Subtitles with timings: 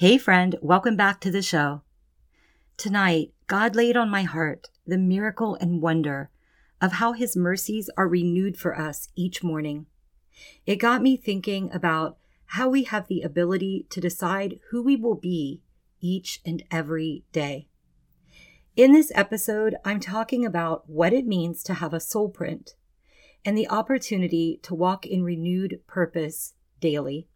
[0.00, 1.82] Hey, friend, welcome back to the show.
[2.78, 6.30] Tonight, God laid on my heart the miracle and wonder
[6.80, 9.84] of how His mercies are renewed for us each morning.
[10.64, 12.16] It got me thinking about
[12.46, 15.60] how we have the ability to decide who we will be
[16.00, 17.68] each and every day.
[18.76, 22.74] In this episode, I'm talking about what it means to have a soul print
[23.44, 27.28] and the opportunity to walk in renewed purpose daily.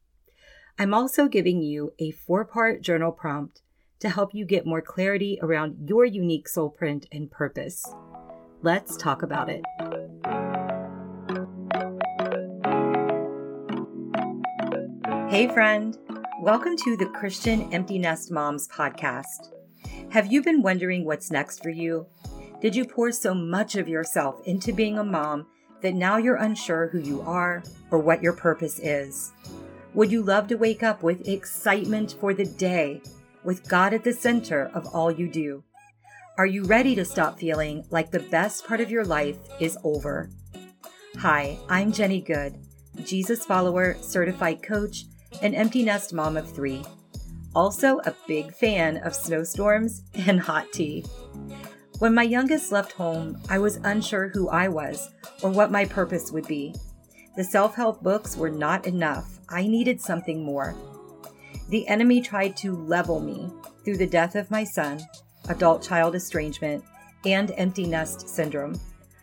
[0.77, 3.63] I'm also giving you a four part journal prompt
[4.01, 7.87] to help you get more clarity around your unique soul print and purpose.
[8.61, 9.63] Let's talk about it.
[15.31, 15.97] Hey, friend.
[16.41, 19.53] Welcome to the Christian Empty Nest Moms podcast.
[20.11, 22.05] Have you been wondering what's next for you?
[22.61, 25.47] Did you pour so much of yourself into being a mom
[25.83, 27.63] that now you're unsure who you are
[27.93, 29.33] or what your purpose is?
[29.95, 33.01] Would you love to wake up with excitement for the day,
[33.45, 35.63] with God at the center of all you do?
[36.37, 40.31] Are you ready to stop feeling like the best part of your life is over?
[41.19, 42.59] Hi, I'm Jenny Good,
[43.05, 45.05] Jesus follower, certified coach,
[45.43, 46.85] and empty nest mom of three.
[47.55, 51.05] Also, a big fan of snowstorms and hot tea.
[52.01, 55.09] When my youngest left home, I was unsure who I was
[55.41, 56.75] or what my purpose would be.
[57.37, 59.41] The self help books were not enough.
[59.49, 60.75] I needed something more.
[61.69, 63.51] The enemy tried to level me
[63.85, 65.01] through the death of my son,
[65.49, 66.85] adult child estrangement,
[67.25, 68.79] and empty nest syndrome.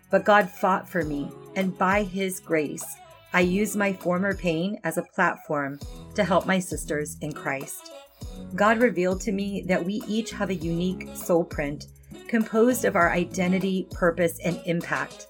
[0.10, 2.86] But God fought for me, and by His grace,
[3.34, 5.80] I used my former pain as a platform
[6.16, 7.92] to help my sisters in Christ.
[8.56, 11.88] God revealed to me that we each have a unique soul print
[12.28, 15.28] composed of our identity, purpose, and impact.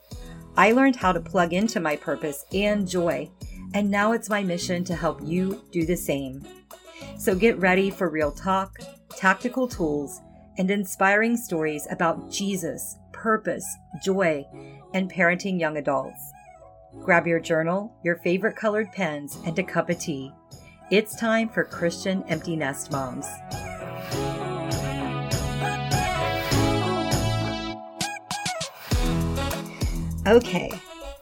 [0.58, 3.30] I learned how to plug into my purpose and joy,
[3.74, 6.46] and now it's my mission to help you do the same.
[7.18, 8.78] So get ready for real talk,
[9.16, 10.20] tactical tools,
[10.58, 13.66] and inspiring stories about Jesus, purpose,
[14.04, 14.46] joy,
[14.94, 16.32] and parenting young adults.
[17.00, 20.34] Grab your journal, your favorite colored pens, and a cup of tea.
[20.92, 23.28] It's time for Christian Empty Nest Moms.
[30.32, 30.72] Okay,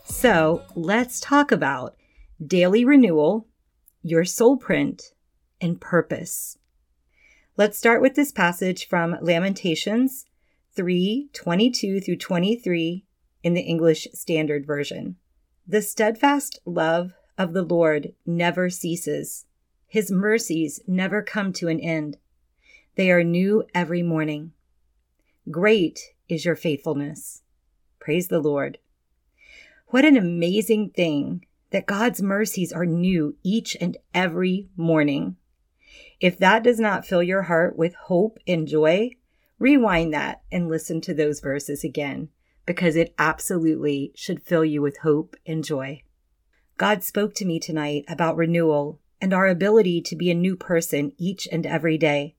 [0.06, 1.96] so let's talk about
[2.46, 3.47] daily renewal,
[4.03, 5.16] your soul print,
[5.59, 6.59] and purpose.
[7.58, 10.28] Let's start with this passage from Lamentations
[10.75, 13.03] 3 22 through 23
[13.42, 15.16] in the English Standard Version.
[15.68, 19.48] The steadfast love of the Lord never ceases,
[19.88, 22.18] His mercies never come to an end.
[22.94, 24.52] They are new every morning.
[25.50, 27.42] Great is your faithfulness.
[28.00, 28.78] Praise the Lord.
[29.91, 35.35] What an amazing thing that God's mercies are new each and every morning.
[36.19, 39.16] If that does not fill your heart with hope and joy,
[39.57, 42.29] rewind that and listen to those verses again,
[42.67, 46.03] because it absolutely should fill you with hope and joy.
[46.77, 51.13] God spoke to me tonight about renewal and our ability to be a new person
[51.17, 52.35] each and every day.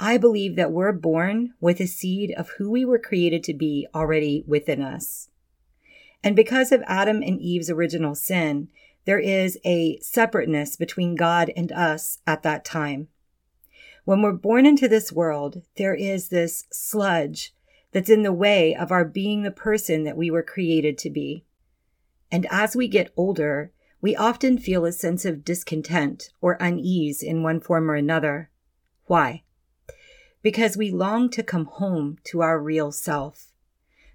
[0.00, 3.86] I believe that we're born with a seed of who we were created to be
[3.94, 5.28] already within us.
[6.22, 8.68] And because of Adam and Eve's original sin,
[9.06, 13.08] there is a separateness between God and us at that time.
[14.04, 17.54] When we're born into this world, there is this sludge
[17.92, 21.44] that's in the way of our being the person that we were created to be.
[22.30, 27.42] And as we get older, we often feel a sense of discontent or unease in
[27.42, 28.50] one form or another.
[29.06, 29.42] Why?
[30.42, 33.52] Because we long to come home to our real self,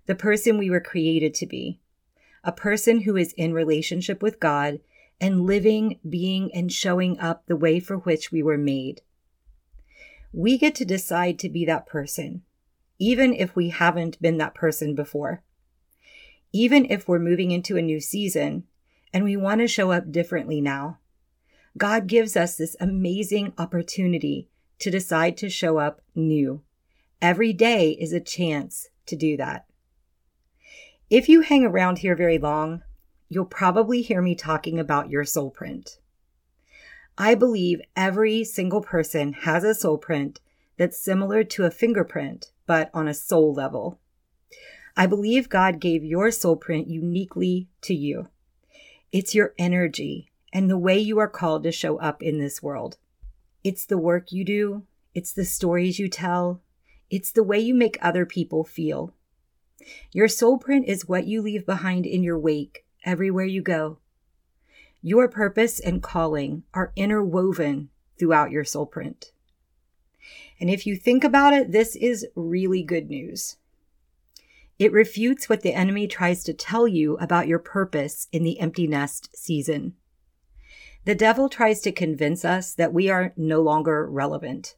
[0.06, 1.81] the person we were created to be
[2.44, 4.80] a person who is in relationship with God
[5.20, 9.02] and living, being, and showing up the way for which we were made.
[10.34, 12.42] We get to decide to be that person,
[12.98, 15.44] even if we haven't been that person before.
[16.52, 18.64] Even if we're moving into a new season
[19.14, 20.98] and we want to show up differently now,
[21.78, 26.64] God gives us this amazing opportunity to decide to show up new.
[27.22, 29.66] Every day is a chance to do that.
[31.12, 32.84] If you hang around here very long,
[33.28, 36.00] you'll probably hear me talking about your soul print.
[37.18, 40.40] I believe every single person has a soul print
[40.78, 44.00] that's similar to a fingerprint, but on a soul level.
[44.96, 48.30] I believe God gave your soul print uniquely to you.
[49.12, 52.96] It's your energy and the way you are called to show up in this world.
[53.66, 56.62] It's the work you do, it's the stories you tell,
[57.10, 59.14] it's the way you make other people feel.
[60.12, 64.00] Your soul print is what you leave behind in your wake everywhere you go.
[65.02, 67.90] Your purpose and calling are interwoven
[68.20, 69.32] throughout your soul print.
[70.60, 73.58] And if you think about it, this is really good news.
[74.78, 78.88] It refutes what the enemy tries to tell you about your purpose in the empty
[78.88, 79.94] nest season.
[81.06, 84.76] The devil tries to convince us that we are no longer relevant.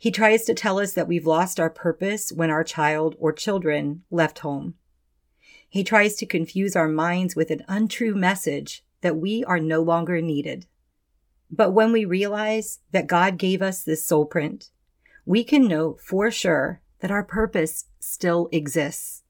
[0.00, 4.02] He tries to tell us that we've lost our purpose when our child or children
[4.10, 4.72] left home.
[5.68, 10.22] He tries to confuse our minds with an untrue message that we are no longer
[10.22, 10.64] needed.
[11.50, 14.70] But when we realize that God gave us this soul print,
[15.26, 19.22] we can know for sure that our purpose still exists.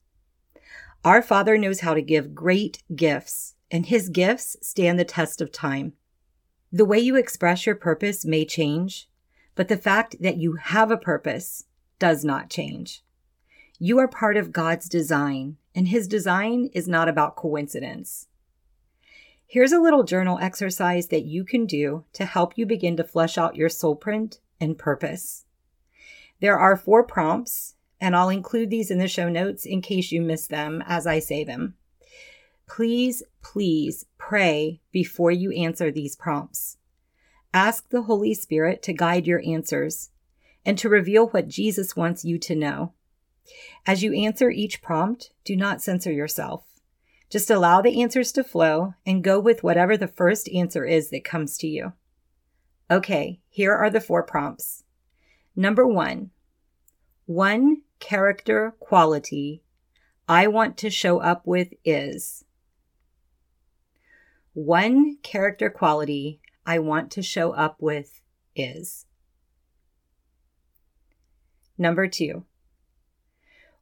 [1.04, 5.50] Our Father knows how to give great gifts, and His gifts stand the test of
[5.50, 5.94] time.
[6.70, 9.09] The way you express your purpose may change,
[9.60, 11.66] but the fact that you have a purpose
[11.98, 13.04] does not change.
[13.78, 18.28] You are part of God's design, and His design is not about coincidence.
[19.46, 23.36] Here's a little journal exercise that you can do to help you begin to flesh
[23.36, 25.44] out your soul print and purpose.
[26.40, 30.22] There are four prompts, and I'll include these in the show notes in case you
[30.22, 31.74] miss them as I say them.
[32.66, 36.78] Please, please pray before you answer these prompts.
[37.52, 40.10] Ask the Holy Spirit to guide your answers
[40.64, 42.92] and to reveal what Jesus wants you to know.
[43.86, 46.64] As you answer each prompt, do not censor yourself.
[47.28, 51.24] Just allow the answers to flow and go with whatever the first answer is that
[51.24, 51.92] comes to you.
[52.90, 54.84] Okay, here are the four prompts.
[55.56, 56.30] Number one,
[57.26, 59.62] one character quality
[60.28, 62.44] I want to show up with is
[64.52, 68.20] one character quality I want to show up with
[68.54, 69.04] is.
[71.76, 72.44] Number two,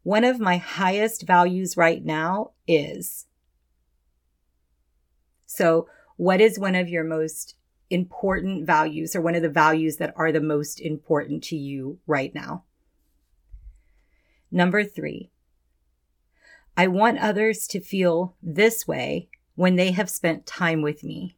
[0.03, 3.27] one of my highest values right now is.
[5.45, 5.87] So,
[6.17, 7.57] what is one of your most
[7.91, 12.35] important values or one of the values that are the most important to you right
[12.35, 12.65] now?
[14.51, 15.31] Number three,
[16.75, 21.38] I want others to feel this way when they have spent time with me.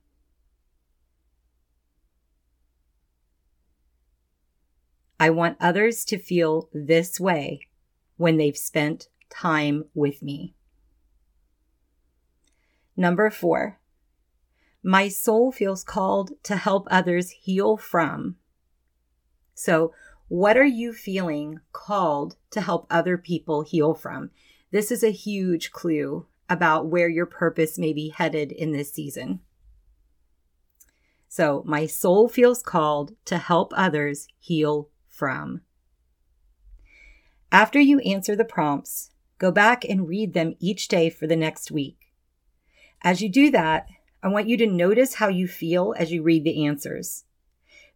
[5.20, 7.68] I want others to feel this way
[8.16, 10.54] when they've spent time with me.
[12.96, 13.78] Number four,
[14.82, 18.36] my soul feels called to help others heal from.
[19.52, 19.92] So,
[20.28, 24.30] what are you feeling called to help other people heal from?
[24.70, 29.40] This is a huge clue about where your purpose may be headed in this season.
[31.28, 34.88] So, my soul feels called to help others heal
[35.20, 35.60] from.
[37.52, 41.70] After you answer the prompts, go back and read them each day for the next
[41.70, 41.98] week.
[43.02, 43.86] As you do that,
[44.22, 47.24] I want you to notice how you feel as you read the answers.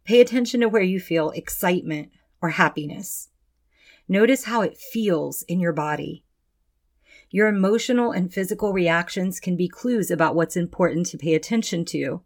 [0.03, 2.11] Pay attention to where you feel excitement
[2.43, 3.29] or happiness.
[4.07, 6.23] Notice how it feels in your body.
[7.31, 12.21] Your emotional and physical reactions can be clues about what's important to pay attention to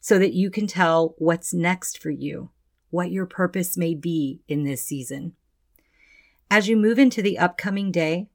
[0.00, 2.50] so that you can tell what's next for you,
[2.90, 5.32] what your purpose may be in this season.
[6.50, 8.28] As you move into the upcoming day,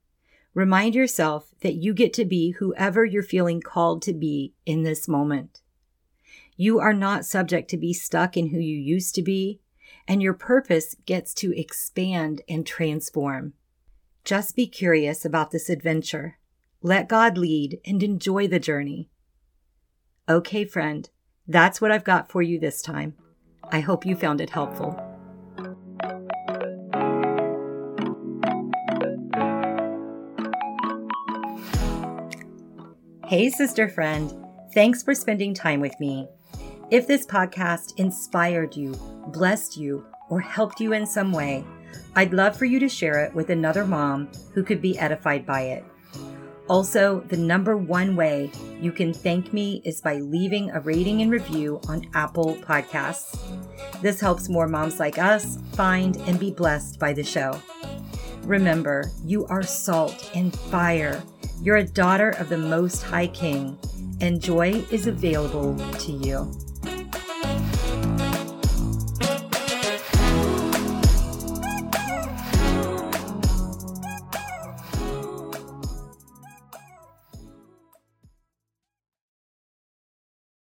[0.53, 5.07] remind yourself that you get to be whoever you're feeling called to be in this
[5.07, 5.61] moment.
[6.55, 9.59] You are not subject to be stuck in who you used to be
[10.07, 13.53] and your purpose gets to expand and transform.
[14.23, 16.37] Just be curious about this adventure.
[16.81, 19.09] Let God lead and enjoy the journey.
[20.29, 21.09] Okay, friend,
[21.47, 23.15] that's what I've got for you this time.
[23.73, 24.95] I hope you found it helpful.
[33.25, 34.31] Hey, sister friend.
[34.75, 36.27] Thanks for spending time with me.
[36.91, 38.93] If this podcast inspired you,
[39.29, 41.65] blessed you, or helped you in some way,
[42.15, 45.61] I'd love for you to share it with another mom who could be edified by
[45.61, 45.83] it.
[46.69, 51.29] Also, the number one way you can thank me is by leaving a rating and
[51.29, 53.37] review on Apple Podcasts.
[54.01, 57.59] This helps more moms like us find and be blessed by the show.
[58.43, 61.21] Remember, you are salt and fire.
[61.61, 63.77] You're a daughter of the Most High King,
[64.21, 66.51] and joy is available to you.